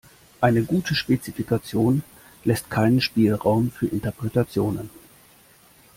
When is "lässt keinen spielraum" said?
2.43-3.69